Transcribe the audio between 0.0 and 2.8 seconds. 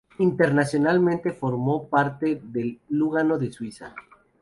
Internacionalmente formó parte del